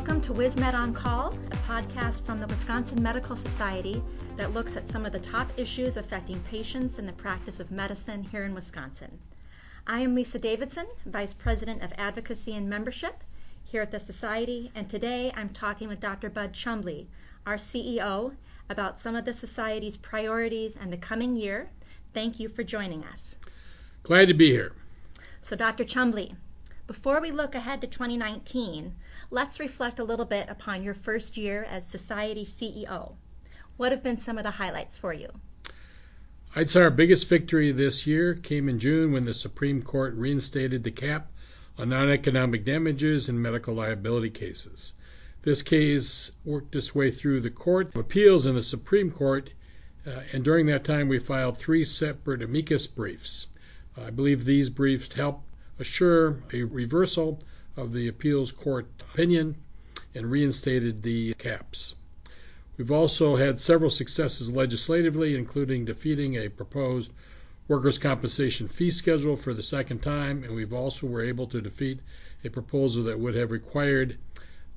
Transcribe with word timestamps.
Welcome 0.00 0.22
to 0.22 0.32
WisMed 0.32 0.72
on 0.72 0.94
Call, 0.94 1.34
a 1.50 1.56
podcast 1.68 2.24
from 2.24 2.40
the 2.40 2.46
Wisconsin 2.46 3.02
Medical 3.02 3.36
Society 3.36 4.02
that 4.38 4.54
looks 4.54 4.74
at 4.74 4.88
some 4.88 5.04
of 5.04 5.12
the 5.12 5.18
top 5.18 5.52
issues 5.58 5.98
affecting 5.98 6.40
patients 6.40 6.98
in 6.98 7.04
the 7.04 7.12
practice 7.12 7.60
of 7.60 7.70
medicine 7.70 8.22
here 8.22 8.44
in 8.44 8.54
Wisconsin. 8.54 9.18
I 9.86 10.00
am 10.00 10.14
Lisa 10.14 10.38
Davidson, 10.38 10.86
Vice 11.04 11.34
President 11.34 11.82
of 11.82 11.92
Advocacy 11.98 12.56
and 12.56 12.66
Membership 12.66 13.22
here 13.62 13.82
at 13.82 13.90
the 13.90 14.00
Society, 14.00 14.72
and 14.74 14.88
today 14.88 15.34
I'm 15.36 15.50
talking 15.50 15.86
with 15.86 16.00
Dr. 16.00 16.30
Bud 16.30 16.54
Chumbley, 16.54 17.06
our 17.44 17.56
CEO, 17.56 18.36
about 18.70 18.98
some 18.98 19.14
of 19.14 19.26
the 19.26 19.34
Society's 19.34 19.98
priorities 19.98 20.78
and 20.78 20.90
the 20.90 20.96
coming 20.96 21.36
year. 21.36 21.68
Thank 22.14 22.40
you 22.40 22.48
for 22.48 22.64
joining 22.64 23.04
us. 23.04 23.36
Glad 24.02 24.28
to 24.28 24.34
be 24.34 24.48
here. 24.48 24.72
So, 25.42 25.56
Dr. 25.56 25.84
Chumbley, 25.84 26.36
before 26.86 27.20
we 27.20 27.30
look 27.30 27.54
ahead 27.54 27.82
to 27.82 27.86
2019, 27.86 28.96
let's 29.30 29.60
reflect 29.60 29.98
a 29.98 30.04
little 30.04 30.24
bit 30.24 30.48
upon 30.48 30.82
your 30.82 30.94
first 30.94 31.36
year 31.36 31.64
as 31.68 31.86
Society 31.86 32.44
CEO. 32.44 33.14
What 33.76 33.92
have 33.92 34.02
been 34.02 34.16
some 34.16 34.36
of 34.36 34.44
the 34.44 34.52
highlights 34.52 34.96
for 34.96 35.12
you? 35.12 35.28
I'd 36.54 36.68
say 36.68 36.82
our 36.82 36.90
biggest 36.90 37.28
victory 37.28 37.70
this 37.70 38.06
year 38.08 38.34
came 38.34 38.68
in 38.68 38.80
June 38.80 39.12
when 39.12 39.24
the 39.24 39.32
Supreme 39.32 39.82
Court 39.82 40.14
reinstated 40.14 40.82
the 40.82 40.90
cap 40.90 41.30
on 41.78 41.90
non 41.90 42.10
economic 42.10 42.64
damages 42.64 43.28
in 43.28 43.40
medical 43.40 43.74
liability 43.74 44.30
cases. 44.30 44.92
This 45.42 45.62
case 45.62 46.32
worked 46.44 46.74
its 46.74 46.94
way 46.94 47.12
through 47.12 47.40
the 47.40 47.50
Court 47.50 47.88
of 47.88 47.96
Appeals 47.96 48.46
and 48.46 48.56
the 48.56 48.62
Supreme 48.62 49.12
Court, 49.12 49.50
uh, 50.04 50.22
and 50.32 50.44
during 50.44 50.66
that 50.66 50.84
time 50.84 51.08
we 51.08 51.20
filed 51.20 51.56
three 51.56 51.84
separate 51.84 52.42
amicus 52.42 52.88
briefs. 52.88 53.46
I 53.96 54.10
believe 54.10 54.44
these 54.44 54.70
briefs 54.70 55.14
helped 55.14 55.46
assure 55.78 56.42
a 56.52 56.64
reversal 56.64 57.40
of 57.76 57.92
the 57.92 58.08
appeals 58.08 58.52
court 58.52 58.86
opinion 59.12 59.56
and 60.14 60.30
reinstated 60.30 61.02
the 61.02 61.34
caps. 61.34 61.94
We've 62.76 62.90
also 62.90 63.36
had 63.36 63.58
several 63.58 63.90
successes 63.90 64.50
legislatively, 64.50 65.34
including 65.34 65.84
defeating 65.84 66.34
a 66.34 66.48
proposed 66.48 67.12
workers' 67.68 67.98
compensation 67.98 68.68
fee 68.68 68.90
schedule 68.90 69.36
for 69.36 69.54
the 69.54 69.62
second 69.62 70.00
time, 70.00 70.42
and 70.42 70.54
we've 70.54 70.72
also 70.72 71.06
were 71.06 71.22
able 71.22 71.46
to 71.48 71.60
defeat 71.60 72.00
a 72.44 72.48
proposal 72.48 73.04
that 73.04 73.20
would 73.20 73.34
have 73.34 73.50
required 73.50 74.18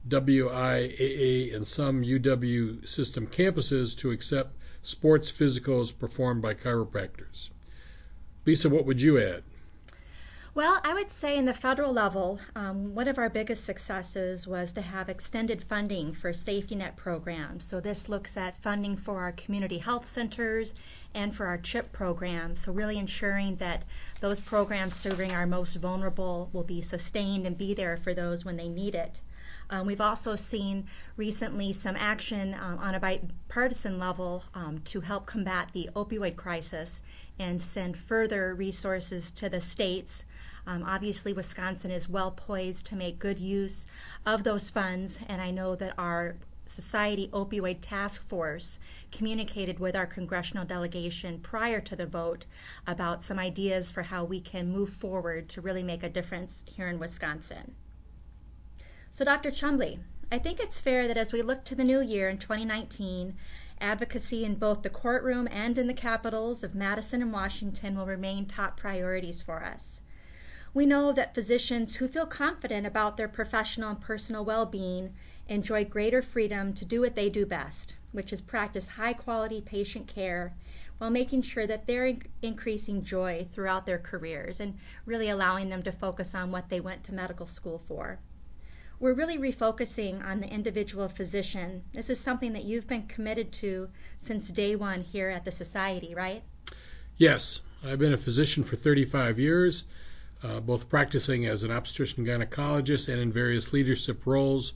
WIAA 0.07 1.55
and 1.55 1.66
some 1.66 2.03
UW 2.03 2.88
system 2.88 3.25
campuses 3.25 3.97
to 3.97 4.11
accept 4.11 4.57
sports 4.81 5.31
physicals 5.31 5.97
performed 5.97 6.41
by 6.41 6.53
chiropractors. 6.53 7.50
Lisa, 8.45 8.69
what 8.69 8.85
would 8.85 9.02
you 9.02 9.17
add? 9.17 9.44
Well, 10.56 10.80
I 10.84 10.94
would 10.94 11.09
say 11.09 11.36
in 11.36 11.46
the 11.46 11.54
federal 11.56 11.92
level, 11.92 12.40
um, 12.56 12.94
one 12.94 13.08
of 13.08 13.18
our 13.18 13.28
biggest 13.28 13.66
successes 13.66 14.46
was 14.46 14.72
to 14.73 14.84
have 14.84 15.09
extended 15.09 15.64
funding 15.64 16.14
for 16.14 16.32
safety 16.32 16.76
net 16.76 16.96
programs. 16.96 17.66
So 17.66 17.80
this 17.80 18.08
looks 18.08 18.38
at 18.38 18.62
funding 18.62 18.96
for 18.96 19.20
our 19.22 19.31
community 19.31 19.80
health 19.80 20.08
centers 20.08 20.76
and 21.12 21.34
for 21.34 21.48
our 21.48 21.58
CHIP 21.58 21.92
program. 21.92 22.56
So 22.56 22.72
really 22.72 23.00
ensuring 23.00 23.56
that 23.56 23.84
those 24.22 24.40
programs 24.40 24.96
serving 24.96 25.31
our 25.31 25.48
most 25.48 25.78
vulnerable 25.78 26.52
will 26.54 26.64
be 26.64 26.84
sustained 26.84 27.48
and 27.48 27.58
be 27.58 27.74
there 27.74 27.98
for 27.98 28.14
those 28.14 28.46
when 28.46 28.58
they 28.58 28.70
need 28.70 28.94
it. 28.94 29.22
Um, 29.72 29.88
we've 29.88 30.02
also 30.02 30.36
seen 30.36 30.86
recently 31.18 31.74
some 31.74 31.96
action 31.96 32.54
um, 32.54 32.78
on 32.78 32.94
a 32.94 33.00
bipartisan 33.00 33.98
level 33.98 34.44
um, 34.54 34.81
to 34.86 35.02
help 35.02 35.26
combat 35.26 35.70
the 35.74 35.90
opioid 35.96 36.36
crisis 36.36 37.02
and 37.39 37.62
send 37.62 37.98
further 37.98 38.53
resources 38.53 39.31
to 39.31 39.50
the 39.50 39.59
states 39.59 40.26
um, 40.66 40.84
obviously, 40.84 41.34
Wisconsin 41.34 41.92
is 41.92 42.08
well 42.08 42.31
poised 42.31 42.86
to 42.88 42.95
make 42.95 43.20
good 43.20 43.40
use 43.40 43.86
of 44.25 44.44
those 44.44 44.70
funds, 44.70 45.20
and 45.28 45.42
I 45.42 45.52
know 45.52 45.75
that 45.75 45.94
our 45.97 46.35
Society 46.66 47.28
Opioid 47.34 47.80
Task 47.81 48.25
Force 48.25 48.80
communicated 49.12 49.80
with 49.80 49.97
our 49.97 50.06
congressional 50.06 50.63
delegation 50.63 51.40
prior 51.40 51.81
to 51.81 51.96
the 51.96 52.06
vote 52.06 52.46
about 52.88 53.22
some 53.22 53.38
ideas 53.38 53.91
for 53.91 54.03
how 54.03 54.24
we 54.24 54.40
can 54.40 54.72
move 54.72 54.90
forward 54.90 55.50
to 55.50 55.62
really 55.62 55.84
make 55.84 56.03
a 56.03 56.09
difference 56.09 56.63
here 56.66 56.88
in 56.88 57.00
Wisconsin. 57.00 57.75
So, 59.12 59.25
Dr. 59.25 59.52
Chumbley, 59.52 60.00
I 60.31 60.40
think 60.40 60.62
it's 60.62 60.80
fair 60.80 61.07
that 61.09 61.18
as 61.18 61.34
we 61.34 61.41
look 61.41 61.66
to 61.66 61.75
the 61.75 61.84
new 61.84 62.02
year 62.02 62.30
in 62.30 62.38
2019, 62.38 63.36
advocacy 63.79 64.44
in 64.45 64.56
both 64.56 64.81
the 64.81 64.89
courtroom 64.89 65.47
and 65.51 65.78
in 65.78 65.88
the 65.88 65.94
capitals 65.94 66.63
of 66.63 66.75
Madison 66.75 67.22
and 67.22 67.31
Washington 67.34 67.97
will 67.97 68.06
remain 68.06 68.45
top 68.45 68.78
priorities 68.78 69.41
for 69.41 69.63
us. 69.63 70.01
We 70.73 70.85
know 70.85 71.11
that 71.11 71.35
physicians 71.35 71.95
who 71.95 72.07
feel 72.07 72.25
confident 72.25 72.88
about 72.88 73.16
their 73.16 73.28
professional 73.28 73.91
and 73.91 74.01
personal 74.01 74.44
well 74.44 74.66
being 74.66 75.13
enjoy 75.47 75.85
greater 75.85 76.22
freedom 76.22 76.73
to 76.73 76.85
do 76.85 77.01
what 77.01 77.16
they 77.16 77.29
do 77.29 77.45
best, 77.45 77.95
which 78.12 78.33
is 78.33 78.41
practice 78.41 78.89
high 78.89 79.13
quality 79.13 79.62
patient 79.62 80.07
care 80.07 80.56
while 80.97 81.09
making 81.09 81.41
sure 81.41 81.67
that 81.67 81.85
they're 81.85 82.07
in- 82.07 82.23
increasing 82.41 83.03
joy 83.03 83.47
throughout 83.53 83.85
their 83.85 84.00
careers 84.00 84.59
and 84.59 84.78
really 85.06 85.29
allowing 85.29 85.69
them 85.69 85.83
to 85.83 85.91
focus 85.91 86.33
on 86.33 86.51
what 86.51 86.69
they 86.69 86.79
went 86.79 87.03
to 87.03 87.13
medical 87.13 87.45
school 87.45 87.78
for. 87.78 88.19
We're 89.03 89.12
really 89.12 89.38
refocusing 89.38 90.25
on 90.25 90.40
the 90.40 90.47
individual 90.47 91.09
physician. 91.09 91.84
This 91.91 92.09
is 92.09 92.22
something 92.22 92.53
that 92.53 92.64
you've 92.64 92.88
been 92.88 93.06
committed 93.08 93.52
to 93.52 93.90
since 94.16 94.47
day 94.47 94.78
one 94.78 95.02
here 95.02 95.30
at 95.30 95.44
the 95.44 95.52
Society, 95.52 96.16
right? 96.16 96.41
Yes. 97.18 97.59
I've 97.84 98.00
been 98.00 98.13
a 98.13 98.18
physician 98.18 98.63
for 98.63 98.78
35 98.78 99.38
years 99.38 99.84
uh, 100.42 100.62
both 100.62 100.88
practicing 100.88 101.46
as 101.46 101.63
an 101.63 101.72
obstetrician 101.72 102.25
gynecologist 102.25 103.12
and 103.12 103.19
in 103.19 103.30
various 103.30 103.74
leadership 103.74 104.25
roles 104.25 104.72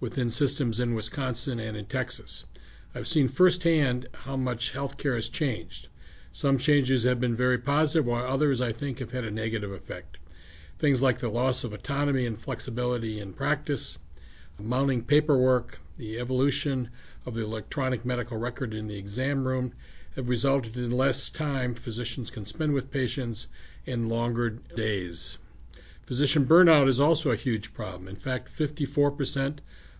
within 0.00 0.30
systems 0.30 0.78
in 0.78 0.94
Wisconsin 0.94 1.58
and 1.58 1.74
in 1.74 1.86
Texas. 1.86 2.44
I've 2.94 3.08
seen 3.08 3.26
firsthand 3.26 4.06
how 4.24 4.36
much 4.36 4.74
healthcare 4.74 5.14
has 5.14 5.30
changed. 5.30 5.88
Some 6.30 6.58
changes 6.58 7.04
have 7.04 7.20
been 7.20 7.34
very 7.34 7.56
positive, 7.56 8.04
while 8.04 8.26
others 8.26 8.60
I 8.60 8.74
think 8.74 8.98
have 8.98 9.12
had 9.12 9.24
a 9.24 9.30
negative 9.30 9.72
effect. 9.72 10.18
Things 10.82 11.00
like 11.00 11.20
the 11.20 11.28
loss 11.28 11.62
of 11.62 11.72
autonomy 11.72 12.26
and 12.26 12.36
flexibility 12.36 13.20
in 13.20 13.34
practice, 13.34 13.98
mounting 14.58 15.04
paperwork, 15.04 15.78
the 15.96 16.18
evolution 16.18 16.90
of 17.24 17.34
the 17.34 17.44
electronic 17.44 18.04
medical 18.04 18.36
record 18.36 18.74
in 18.74 18.88
the 18.88 18.98
exam 18.98 19.46
room 19.46 19.74
have 20.16 20.28
resulted 20.28 20.76
in 20.76 20.90
less 20.90 21.30
time 21.30 21.76
physicians 21.76 22.32
can 22.32 22.44
spend 22.44 22.72
with 22.72 22.90
patients 22.90 23.46
and 23.86 24.08
longer 24.08 24.50
days. 24.50 25.38
Physician 26.04 26.46
burnout 26.46 26.88
is 26.88 26.98
also 26.98 27.30
a 27.30 27.36
huge 27.36 27.72
problem. 27.72 28.08
In 28.08 28.16
fact, 28.16 28.52
54% 28.52 29.58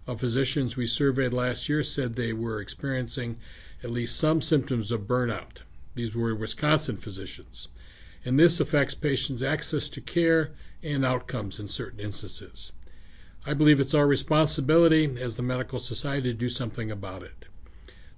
of 0.08 0.18
physicians 0.18 0.76
we 0.76 0.88
surveyed 0.88 1.32
last 1.32 1.68
year 1.68 1.84
said 1.84 2.16
they 2.16 2.32
were 2.32 2.60
experiencing 2.60 3.36
at 3.84 3.92
least 3.92 4.18
some 4.18 4.42
symptoms 4.42 4.90
of 4.90 5.02
burnout. 5.02 5.58
These 5.94 6.16
were 6.16 6.34
Wisconsin 6.34 6.96
physicians. 6.96 7.68
And 8.24 8.36
this 8.36 8.58
affects 8.58 8.96
patients' 8.96 9.44
access 9.44 9.88
to 9.90 10.00
care 10.00 10.50
and 10.82 11.04
outcomes 11.04 11.60
in 11.60 11.68
certain 11.68 12.00
instances. 12.00 12.72
I 13.44 13.54
believe 13.54 13.80
it's 13.80 13.94
our 13.94 14.06
responsibility 14.06 15.16
as 15.20 15.36
the 15.36 15.42
Medical 15.42 15.80
Society 15.80 16.32
to 16.32 16.38
do 16.38 16.48
something 16.48 16.90
about 16.90 17.22
it. 17.22 17.46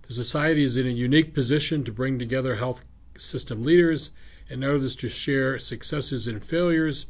The 0.07 0.15
Society 0.15 0.63
is 0.63 0.77
in 0.77 0.87
a 0.87 0.91
unique 0.91 1.35
position 1.35 1.83
to 1.85 1.93
bring 1.93 2.19
together 2.19 2.57
health 2.57 2.85
system 3.17 3.65
leaders 3.65 4.11
and 4.51 4.63
others 4.63 4.95
to 4.97 5.09
share 5.09 5.59
successes 5.59 6.27
and 6.27 6.43
failures 6.43 7.07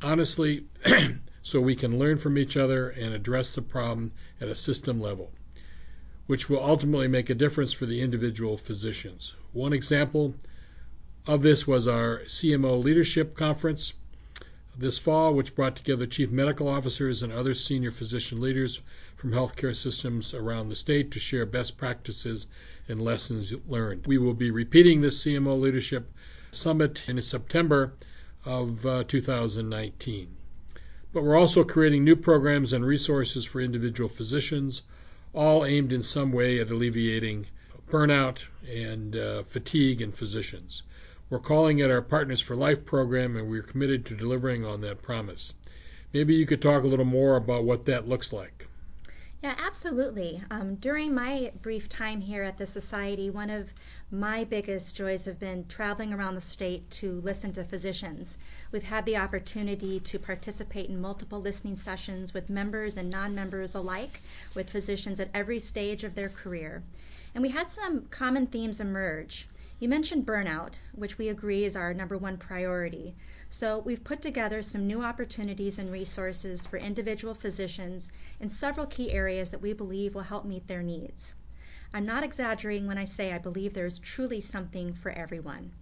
honestly 0.00 0.64
so 1.42 1.60
we 1.60 1.76
can 1.76 1.98
learn 1.98 2.18
from 2.18 2.38
each 2.38 2.56
other 2.56 2.88
and 2.88 3.12
address 3.12 3.54
the 3.54 3.62
problem 3.62 4.12
at 4.40 4.48
a 4.48 4.54
system 4.54 5.00
level, 5.00 5.30
which 6.26 6.48
will 6.48 6.62
ultimately 6.64 7.08
make 7.08 7.28
a 7.28 7.34
difference 7.34 7.72
for 7.72 7.86
the 7.86 8.00
individual 8.00 8.56
physicians. 8.56 9.34
One 9.52 9.72
example 9.72 10.34
of 11.26 11.42
this 11.42 11.66
was 11.66 11.86
our 11.86 12.20
CMO 12.24 12.82
Leadership 12.82 13.36
Conference 13.36 13.92
this 14.76 14.98
fall, 14.98 15.34
which 15.34 15.54
brought 15.54 15.76
together 15.76 16.06
chief 16.06 16.30
medical 16.30 16.68
officers 16.68 17.22
and 17.22 17.32
other 17.32 17.54
senior 17.54 17.90
physician 17.90 18.40
leaders 18.40 18.80
from 19.16 19.32
healthcare 19.32 19.76
systems 19.76 20.34
around 20.34 20.68
the 20.68 20.74
state 20.74 21.10
to 21.10 21.18
share 21.18 21.46
best 21.46 21.76
practices 21.76 22.46
and 22.88 23.00
lessons 23.00 23.54
learned. 23.68 24.06
We 24.06 24.18
will 24.18 24.34
be 24.34 24.50
repeating 24.50 25.00
this 25.00 25.22
CMO 25.24 25.60
Leadership 25.60 26.12
Summit 26.50 27.02
in 27.06 27.20
September 27.22 27.94
of 28.44 28.84
uh, 28.84 29.04
2019. 29.04 30.36
But 31.12 31.22
we're 31.22 31.38
also 31.38 31.62
creating 31.62 32.04
new 32.04 32.16
programs 32.16 32.72
and 32.72 32.84
resources 32.84 33.44
for 33.44 33.60
individual 33.60 34.08
physicians, 34.08 34.82
all 35.32 35.64
aimed 35.64 35.92
in 35.92 36.02
some 36.02 36.32
way 36.32 36.58
at 36.58 36.70
alleviating 36.70 37.46
burnout 37.88 38.44
and 38.68 39.14
uh, 39.14 39.42
fatigue 39.42 40.00
in 40.00 40.12
physicians. 40.12 40.82
We're 41.32 41.38
calling 41.38 41.78
it 41.78 41.90
our 41.90 42.02
Partners 42.02 42.42
for 42.42 42.54
Life 42.54 42.84
program, 42.84 43.36
and 43.36 43.48
we're 43.48 43.62
committed 43.62 44.04
to 44.04 44.14
delivering 44.14 44.66
on 44.66 44.82
that 44.82 45.00
promise. 45.00 45.54
Maybe 46.12 46.34
you 46.34 46.44
could 46.44 46.60
talk 46.60 46.84
a 46.84 46.86
little 46.86 47.06
more 47.06 47.36
about 47.36 47.64
what 47.64 47.86
that 47.86 48.06
looks 48.06 48.34
like. 48.34 48.68
Yeah, 49.42 49.54
absolutely. 49.56 50.42
Um, 50.50 50.74
during 50.74 51.14
my 51.14 51.52
brief 51.62 51.88
time 51.88 52.20
here 52.20 52.42
at 52.42 52.58
the 52.58 52.66
Society, 52.66 53.30
one 53.30 53.48
of 53.48 53.72
my 54.10 54.44
biggest 54.44 54.94
joys 54.94 55.24
have 55.24 55.38
been 55.38 55.64
traveling 55.68 56.12
around 56.12 56.34
the 56.34 56.42
state 56.42 56.90
to 56.90 57.22
listen 57.22 57.50
to 57.54 57.64
physicians. 57.64 58.36
We've 58.70 58.82
had 58.82 59.06
the 59.06 59.16
opportunity 59.16 60.00
to 60.00 60.18
participate 60.18 60.90
in 60.90 61.00
multiple 61.00 61.40
listening 61.40 61.76
sessions 61.76 62.34
with 62.34 62.50
members 62.50 62.98
and 62.98 63.08
non 63.08 63.34
members 63.34 63.74
alike, 63.74 64.20
with 64.54 64.68
physicians 64.68 65.18
at 65.18 65.30
every 65.32 65.60
stage 65.60 66.04
of 66.04 66.14
their 66.14 66.28
career. 66.28 66.82
And 67.34 67.40
we 67.40 67.48
had 67.48 67.70
some 67.70 68.02
common 68.10 68.48
themes 68.48 68.80
emerge. 68.80 69.46
You 69.82 69.88
mentioned 69.88 70.24
burnout, 70.24 70.74
which 70.94 71.18
we 71.18 71.28
agree 71.28 71.64
is 71.64 71.74
our 71.74 71.92
number 71.92 72.16
one 72.16 72.36
priority. 72.36 73.16
So 73.50 73.80
we've 73.80 74.04
put 74.04 74.22
together 74.22 74.62
some 74.62 74.86
new 74.86 75.02
opportunities 75.02 75.76
and 75.76 75.90
resources 75.90 76.64
for 76.64 76.76
individual 76.76 77.34
physicians 77.34 78.08
in 78.38 78.48
several 78.48 78.86
key 78.86 79.10
areas 79.10 79.50
that 79.50 79.60
we 79.60 79.72
believe 79.72 80.14
will 80.14 80.22
help 80.22 80.44
meet 80.44 80.68
their 80.68 80.84
needs. 80.84 81.34
I'm 81.92 82.06
not 82.06 82.22
exaggerating 82.22 82.86
when 82.86 82.96
I 82.96 83.04
say 83.04 83.32
I 83.32 83.38
believe 83.38 83.74
there 83.74 83.86
is 83.86 83.98
truly 83.98 84.40
something 84.40 84.92
for 84.92 85.10
everyone. 85.10 85.72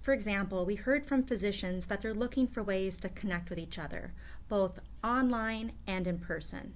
For 0.00 0.12
example, 0.12 0.66
we 0.66 0.74
heard 0.74 1.06
from 1.06 1.22
physicians 1.22 1.86
that 1.86 2.00
they're 2.00 2.12
looking 2.12 2.48
for 2.48 2.64
ways 2.64 2.98
to 2.98 3.08
connect 3.08 3.50
with 3.50 3.58
each 3.60 3.78
other, 3.78 4.14
both 4.48 4.80
online 5.04 5.74
and 5.86 6.08
in 6.08 6.18
person. 6.18 6.74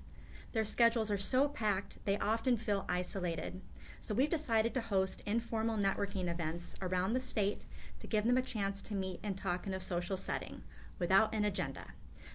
Their 0.53 0.65
schedules 0.65 1.11
are 1.11 1.19
so 1.19 1.49
packed, 1.49 1.99
they 2.05 2.19
often 2.19 2.57
feel 2.57 2.85
isolated. 2.89 3.63
So 4.01 4.15
we've 4.15 4.29
decided 4.29 4.75
to 4.75 4.81
host 4.81 5.23
informal 5.25 5.79
networking 5.79 6.29
events 6.31 6.77
around 6.83 7.13
the 7.13 7.21
state 7.21 7.65
to 8.01 8.07
give 8.07 8.25
them 8.25 8.37
a 8.37 8.43
chance 8.43 8.83
to 8.83 8.95
meet 8.95 9.21
and 9.23 9.37
talk 9.37 9.67
in 9.67 9.73
a 9.73 9.81
social 9.81 10.17
setting 10.17 10.63
without 10.99 11.33
an 11.33 11.45
agenda. 11.45 11.87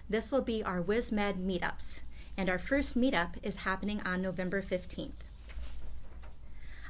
This 0.08 0.32
will 0.32 0.42
be 0.42 0.64
our 0.64 0.82
WisMed 0.82 1.36
meetups, 1.44 2.00
and 2.36 2.48
our 2.48 2.58
first 2.58 2.98
meetup 2.98 3.34
is 3.42 3.56
happening 3.56 4.00
on 4.04 4.22
November 4.22 4.62
15th. 4.62 5.27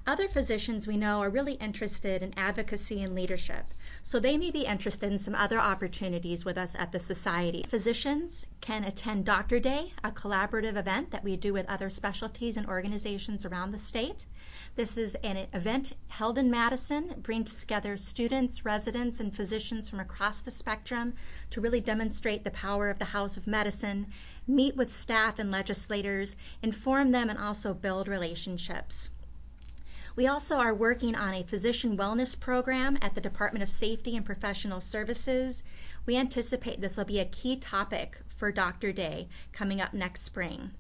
Other 0.09 0.27
physicians 0.27 0.89
we 0.89 0.97
know 0.97 1.21
are 1.21 1.29
really 1.29 1.53
interested 1.61 2.23
in 2.23 2.33
advocacy 2.35 3.03
and 3.03 3.15
leadership, 3.15 3.75
so 4.03 4.19
they 4.19 4.39
may 4.39 4.51
be 4.51 4.65
interested 4.65 5.13
in 5.13 5.19
some 5.19 5.35
other 5.35 5.59
opportunities 5.59 6.47
with 6.47 6.57
us 6.57 6.75
at 6.79 6.93
the 6.93 6.99
Society. 6.99 7.67
Physicians 7.69 8.47
can 8.63 8.85
attend 8.85 9.27
Doctor 9.27 9.61
Day, 9.61 9.93
a 10.03 10.11
collaborative 10.11 10.79
event 10.79 11.11
that 11.11 11.23
we 11.23 11.37
do 11.37 11.53
with 11.53 11.69
other 11.69 11.91
specialties 11.91 12.57
and 12.57 12.67
organizations 12.67 13.45
around 13.45 13.73
the 13.73 13.79
state. 13.79 14.25
This 14.77 14.97
is 14.97 15.15
an 15.17 15.47
event 15.53 15.93
held 16.07 16.39
in 16.39 16.51
Madison, 16.51 17.17
brings 17.19 17.61
together 17.61 17.99
students, 17.99 18.65
residents, 18.65 19.21
and 19.21 19.37
physicians 19.37 19.91
from 19.91 20.01
across 20.01 20.41
the 20.41 20.51
spectrum 20.51 21.13
to 21.51 21.61
really 21.61 21.83
demonstrate 21.83 22.45
the 22.45 22.51
power 22.51 22.89
of 22.89 22.99
the 22.99 23.13
House 23.13 23.37
of 23.37 23.47
Medicine, 23.47 24.07
meet 24.47 24.75
with 24.75 24.91
staff 24.91 25.39
and 25.39 25.51
legislators, 25.51 26.35
inform 26.63 27.11
them, 27.11 27.29
and 27.29 27.39
also 27.39 27.75
build 27.75 28.09
relationships. 28.09 29.11
We 30.19 30.27
also 30.27 30.57
are 30.57 30.75
working 30.75 31.15
on 31.15 31.33
a 31.33 31.45
physician 31.45 31.97
wellness 31.97 32.37
program 32.37 32.99
at 33.01 33.15
the 33.15 33.21
Department 33.21 33.63
of 33.63 33.71
Safety 33.71 34.17
and 34.17 34.27
Professional 34.27 34.81
Services. 34.81 35.63
We 36.07 36.17
anticipate 36.17 36.81
this 36.81 36.97
will 36.97 37.05
be 37.05 37.21
a 37.21 37.25
key 37.25 37.55
topic 37.55 38.19
for 38.27 38.51
Doctor 38.51 38.91
Day 38.91 39.29
coming 39.53 39.81
up 39.81 39.95
next 39.95 40.23
spring. 40.23 40.73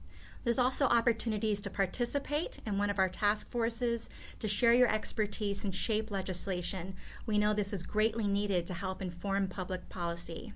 There's 0.43 0.58
also 0.58 0.87
opportunities 0.87 1.61
to 1.61 1.70
participate 1.70 2.58
in 2.67 2.79
one 2.79 2.90
of 2.90 2.99
our 2.99 3.08
task 3.08 3.49
forces, 3.49 4.11
to 4.40 4.49
share 4.49 4.75
your 4.75 4.93
expertise 4.93 5.62
and 5.62 5.73
shape 5.73 6.11
legislation. 6.11 6.96
We 7.25 7.38
know 7.38 7.55
this 7.55 7.73
is 7.73 7.84
greatly 7.84 8.26
needed 8.26 8.67
to 8.67 8.75
help 8.75 9.00
inform 9.00 9.46
public 9.46 9.88
policy. 9.88 10.52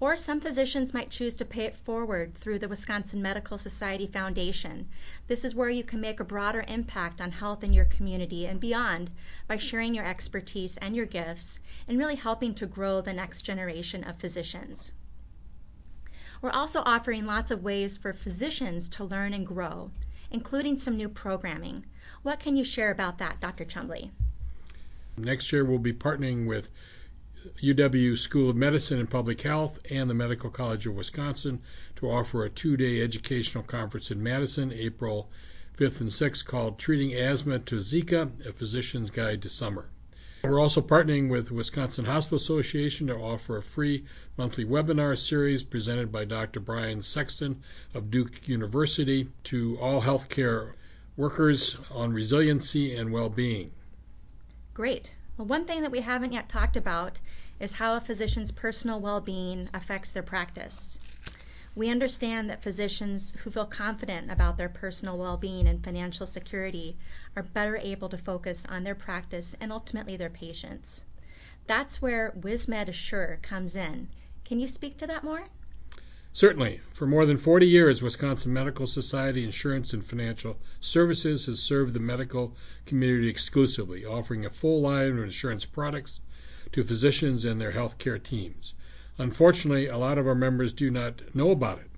Or 0.00 0.16
some 0.16 0.40
physicians 0.40 0.92
might 0.92 1.10
choose 1.10 1.36
to 1.36 1.44
pay 1.44 1.64
it 1.64 1.76
forward 1.76 2.34
through 2.34 2.58
the 2.58 2.68
Wisconsin 2.68 3.22
Medical 3.22 3.58
Society 3.58 4.06
Foundation. 4.06 4.88
This 5.28 5.44
is 5.44 5.54
where 5.54 5.70
you 5.70 5.84
can 5.84 6.00
make 6.00 6.20
a 6.20 6.24
broader 6.24 6.64
impact 6.66 7.20
on 7.20 7.30
health 7.32 7.62
in 7.62 7.72
your 7.72 7.84
community 7.84 8.46
and 8.46 8.60
beyond 8.60 9.10
by 9.46 9.56
sharing 9.56 9.94
your 9.94 10.04
expertise 10.04 10.76
and 10.78 10.96
your 10.96 11.06
gifts 11.06 11.60
and 11.86 11.98
really 11.98 12.16
helping 12.16 12.54
to 12.54 12.66
grow 12.66 13.00
the 13.00 13.12
next 13.12 13.42
generation 13.42 14.02
of 14.02 14.18
physicians. 14.18 14.92
We're 16.42 16.50
also 16.50 16.82
offering 16.84 17.24
lots 17.24 17.50
of 17.50 17.62
ways 17.62 17.96
for 17.96 18.12
physicians 18.12 18.88
to 18.90 19.04
learn 19.04 19.32
and 19.32 19.46
grow, 19.46 19.92
including 20.30 20.76
some 20.76 20.96
new 20.96 21.08
programming. 21.08 21.86
What 22.22 22.40
can 22.40 22.56
you 22.56 22.64
share 22.64 22.90
about 22.90 23.18
that, 23.18 23.40
Dr. 23.40 23.64
Chumbley? 23.64 24.10
Next 25.16 25.52
year, 25.52 25.64
we'll 25.64 25.78
be 25.78 25.92
partnering 25.92 26.46
with 26.46 26.68
UW 27.62 28.16
School 28.18 28.50
of 28.50 28.56
Medicine 28.56 28.98
and 28.98 29.10
Public 29.10 29.42
Health 29.42 29.78
and 29.90 30.08
the 30.08 30.14
Medical 30.14 30.50
College 30.50 30.86
of 30.86 30.94
Wisconsin 30.94 31.60
to 31.96 32.10
offer 32.10 32.44
a 32.44 32.50
two 32.50 32.76
day 32.76 33.02
educational 33.02 33.64
conference 33.64 34.10
in 34.10 34.22
Madison, 34.22 34.72
April 34.72 35.28
5th 35.76 36.00
and 36.00 36.10
6th, 36.10 36.44
called 36.44 36.78
Treating 36.78 37.14
Asthma 37.14 37.58
to 37.60 37.76
Zika 37.76 38.46
A 38.46 38.52
Physician's 38.52 39.10
Guide 39.10 39.42
to 39.42 39.48
Summer. 39.48 39.90
We're 40.42 40.60
also 40.60 40.82
partnering 40.82 41.30
with 41.30 41.50
Wisconsin 41.50 42.04
Hospital 42.04 42.36
Association 42.36 43.06
to 43.06 43.16
offer 43.16 43.56
a 43.56 43.62
free 43.62 44.04
monthly 44.36 44.64
webinar 44.64 45.16
series 45.16 45.64
presented 45.64 46.12
by 46.12 46.26
Dr. 46.26 46.60
Bryan 46.60 47.00
Sexton 47.00 47.62
of 47.94 48.10
Duke 48.10 48.46
University 48.46 49.30
to 49.44 49.78
all 49.80 50.02
healthcare 50.02 50.72
workers 51.16 51.78
on 51.90 52.12
resiliency 52.12 52.94
and 52.94 53.10
well 53.10 53.30
being. 53.30 53.72
Great. 54.74 55.14
Well, 55.36 55.46
one 55.46 55.64
thing 55.64 55.82
that 55.82 55.90
we 55.90 56.00
haven't 56.00 56.32
yet 56.32 56.48
talked 56.48 56.76
about 56.76 57.18
is 57.58 57.74
how 57.74 57.96
a 57.96 58.00
physician's 58.00 58.52
personal 58.52 59.00
well 59.00 59.20
being 59.20 59.68
affects 59.74 60.12
their 60.12 60.22
practice. 60.22 60.98
We 61.74 61.90
understand 61.90 62.48
that 62.48 62.62
physicians 62.62 63.32
who 63.38 63.50
feel 63.50 63.66
confident 63.66 64.30
about 64.30 64.56
their 64.58 64.68
personal 64.68 65.18
well 65.18 65.36
being 65.36 65.66
and 65.66 65.82
financial 65.82 66.26
security 66.26 66.96
are 67.34 67.42
better 67.42 67.76
able 67.76 68.08
to 68.10 68.18
focus 68.18 68.64
on 68.68 68.84
their 68.84 68.94
practice 68.94 69.56
and 69.60 69.72
ultimately 69.72 70.16
their 70.16 70.30
patients. 70.30 71.04
That's 71.66 72.00
where 72.00 72.32
WISMED 72.38 72.88
Assure 72.88 73.38
comes 73.42 73.74
in. 73.74 74.08
Can 74.44 74.60
you 74.60 74.68
speak 74.68 74.98
to 74.98 75.06
that 75.08 75.24
more? 75.24 75.46
Certainly. 76.34 76.80
For 76.90 77.06
more 77.06 77.26
than 77.26 77.36
40 77.36 77.64
years, 77.64 78.02
Wisconsin 78.02 78.52
Medical 78.52 78.88
Society 78.88 79.44
Insurance 79.44 79.92
and 79.92 80.04
Financial 80.04 80.58
Services 80.80 81.46
has 81.46 81.62
served 81.62 81.94
the 81.94 82.00
medical 82.00 82.56
community 82.86 83.28
exclusively, 83.28 84.04
offering 84.04 84.44
a 84.44 84.50
full 84.50 84.80
line 84.80 85.12
of 85.12 85.22
insurance 85.22 85.64
products 85.64 86.18
to 86.72 86.82
physicians 86.82 87.44
and 87.44 87.60
their 87.60 87.70
healthcare 87.70 88.20
teams. 88.20 88.74
Unfortunately, 89.16 89.86
a 89.86 89.96
lot 89.96 90.18
of 90.18 90.26
our 90.26 90.34
members 90.34 90.72
do 90.72 90.90
not 90.90 91.22
know 91.36 91.52
about 91.52 91.78
it. 91.78 91.90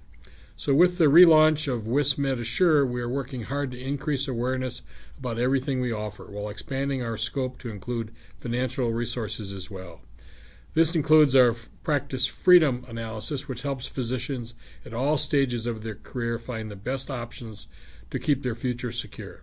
So, 0.55 0.75
with 0.75 0.99
the 0.99 1.07
relaunch 1.07 1.67
of 1.67 1.85
WISMED 1.85 2.39
Assure, 2.39 2.85
we 2.85 3.01
are 3.01 3.09
working 3.09 3.45
hard 3.45 3.71
to 3.71 3.81
increase 3.81 4.29
awareness 4.29 4.83
about 5.19 5.39
everything 5.39 5.81
we 5.81 5.93
offer 5.93 6.25
while 6.25 6.51
expanding 6.51 7.03
our 7.03 7.17
scope 7.17 7.57
to 7.61 7.71
include 7.71 8.15
financial 8.37 8.93
resources 8.93 9.51
as 9.51 9.71
well. 9.71 10.03
This 10.77 10.95
includes 10.95 11.35
our 11.35 11.55
practice 11.85 12.27
freedom 12.27 12.85
analysis, 12.87 13.49
which 13.49 13.63
helps 13.63 13.87
physicians 13.87 14.53
at 14.85 14.93
all 14.93 15.17
stages 15.17 15.65
of 15.65 15.83
their 15.83 15.95
career 15.95 16.39
find 16.39 16.71
the 16.71 16.77
best 16.77 17.11
options 17.11 17.67
to 18.11 18.19
keep 18.19 18.43
their 18.43 18.55
future 18.55 18.93
secure. 18.93 19.41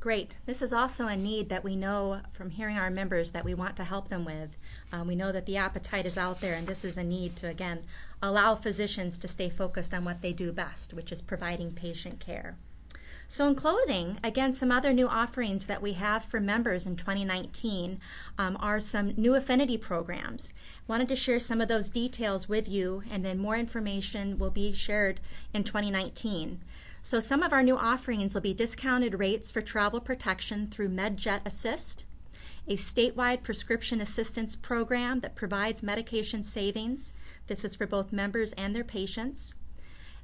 Great. 0.00 0.38
This 0.46 0.62
is 0.62 0.72
also 0.72 1.08
a 1.08 1.14
need 1.14 1.50
that 1.50 1.62
we 1.62 1.76
know 1.76 2.22
from 2.32 2.48
hearing 2.48 2.78
our 2.78 2.88
members 2.88 3.32
that 3.32 3.44
we 3.44 3.52
want 3.52 3.76
to 3.76 3.84
help 3.84 4.08
them 4.08 4.24
with. 4.24 4.56
Um, 4.92 5.08
we 5.08 5.14
know 5.14 5.30
that 5.30 5.44
the 5.44 5.58
appetite 5.58 6.06
is 6.06 6.16
out 6.16 6.40
there, 6.40 6.54
and 6.54 6.66
this 6.66 6.86
is 6.86 6.96
a 6.96 7.04
need 7.04 7.36
to, 7.36 7.48
again, 7.50 7.84
allow 8.22 8.54
physicians 8.54 9.18
to 9.18 9.28
stay 9.28 9.50
focused 9.50 9.92
on 9.92 10.06
what 10.06 10.22
they 10.22 10.32
do 10.32 10.52
best, 10.52 10.94
which 10.94 11.12
is 11.12 11.20
providing 11.20 11.70
patient 11.70 12.18
care. 12.18 12.56
So, 13.32 13.48
in 13.48 13.54
closing, 13.54 14.18
again, 14.22 14.52
some 14.52 14.70
other 14.70 14.92
new 14.92 15.08
offerings 15.08 15.64
that 15.64 15.80
we 15.80 15.94
have 15.94 16.22
for 16.22 16.38
members 16.38 16.84
in 16.84 16.96
2019 16.96 17.98
um, 18.36 18.58
are 18.60 18.78
some 18.78 19.14
new 19.16 19.34
affinity 19.34 19.78
programs. 19.78 20.52
Wanted 20.86 21.08
to 21.08 21.16
share 21.16 21.40
some 21.40 21.62
of 21.62 21.68
those 21.68 21.88
details 21.88 22.46
with 22.46 22.68
you, 22.68 23.04
and 23.10 23.24
then 23.24 23.38
more 23.38 23.56
information 23.56 24.36
will 24.36 24.50
be 24.50 24.74
shared 24.74 25.18
in 25.54 25.64
2019. 25.64 26.60
So 27.00 27.20
some 27.20 27.42
of 27.42 27.54
our 27.54 27.62
new 27.62 27.74
offerings 27.74 28.34
will 28.34 28.42
be 28.42 28.52
discounted 28.52 29.18
rates 29.18 29.50
for 29.50 29.62
travel 29.62 30.00
protection 30.00 30.66
through 30.66 30.90
MedJet 30.90 31.40
Assist, 31.46 32.04
a 32.68 32.76
statewide 32.76 33.42
prescription 33.42 34.02
assistance 34.02 34.56
program 34.56 35.20
that 35.20 35.36
provides 35.36 35.82
medication 35.82 36.42
savings. 36.42 37.14
This 37.46 37.64
is 37.64 37.76
for 37.76 37.86
both 37.86 38.12
members 38.12 38.52
and 38.58 38.76
their 38.76 38.84
patients. 38.84 39.54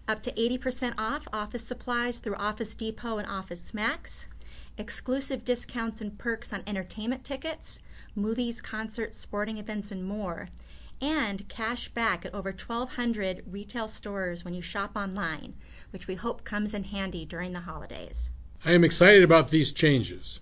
Up 0.09 0.23
to 0.23 0.33
80% 0.33 0.95
off 0.97 1.29
office 1.33 1.65
supplies 1.65 2.19
through 2.19 2.37
Office 2.37 2.75
Depot 2.75 3.19
and 3.19 3.29
Office 3.29 3.75
Max. 3.75 4.27
Exclusive 4.79 5.45
discounts 5.45 6.01
and 6.01 6.17
perks 6.17 6.53
on 6.53 6.63
entertainment 6.67 7.25
tickets, 7.25 7.79
movies, 8.17 8.63
concerts, 8.63 9.19
sporting 9.19 9.59
events, 9.59 9.91
and 9.91 10.03
more 10.05 10.49
and 11.01 11.49
cash 11.49 11.89
back 11.91 12.25
at 12.27 12.35
over 12.35 12.51
1,200 12.51 13.45
retail 13.49 13.87
stores 13.89 14.45
when 14.45 14.55
you 14.55 14.63
shop 14.63 14.97
online, 14.97 15.55
which 15.91 16.09
we 16.09 16.15
hope 16.15 16.45
comes 16.45 16.75
in 16.75 16.85
handy 16.85 17.25
during 17.25 17.53
the 17.53 17.61
holidays. 17.61 18.31
I 18.65 18.73
am 18.73 18.85
excited 18.85 19.23
about 19.23 19.51
these 19.51 19.73
changes. 19.73 20.41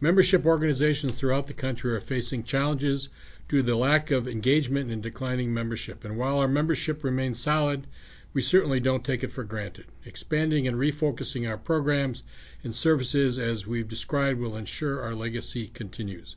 Membership 0.00 0.46
organizations 0.46 1.16
throughout 1.16 1.46
the 1.46 1.54
country 1.54 1.94
are 1.94 2.00
facing 2.00 2.44
challenges 2.44 3.08
due 3.48 3.58
to 3.58 3.62
the 3.62 3.76
lack 3.76 4.10
of 4.10 4.28
engagement 4.28 4.90
and 4.90 5.02
declining 5.02 5.52
membership. 5.52 6.04
And 6.04 6.16
while 6.16 6.38
our 6.38 6.48
membership 6.48 7.02
remains 7.02 7.40
solid, 7.40 7.86
we 8.32 8.42
certainly 8.42 8.80
don't 8.80 9.04
take 9.04 9.24
it 9.24 9.32
for 9.32 9.44
granted. 9.44 9.86
Expanding 10.04 10.68
and 10.68 10.76
refocusing 10.76 11.48
our 11.48 11.56
programs 11.56 12.24
and 12.62 12.74
services 12.74 13.38
as 13.38 13.66
we've 13.66 13.88
described 13.88 14.38
will 14.40 14.56
ensure 14.56 15.02
our 15.02 15.14
legacy 15.14 15.68
continues. 15.68 16.36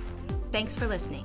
Thanks 0.52 0.74
for 0.74 0.86
listening. 0.86 1.24